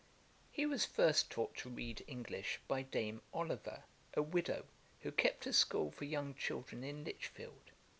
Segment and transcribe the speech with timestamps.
[0.51, 3.83] ]He was first taught to read English by Dame Oliver,
[4.15, 4.65] a widow,
[5.01, 7.69] who kept a school for young children in Lichfield.